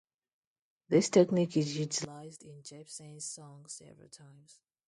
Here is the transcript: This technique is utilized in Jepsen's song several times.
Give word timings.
This 0.89 1.11
technique 1.11 1.55
is 1.57 1.77
utilized 1.77 2.41
in 2.41 2.63
Jepsen's 2.63 3.29
song 3.29 3.67
several 3.67 4.09
times. 4.09 4.59